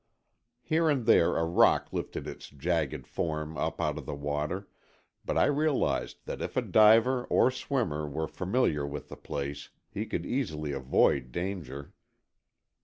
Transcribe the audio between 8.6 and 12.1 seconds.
with the place, he could easily avoid danger.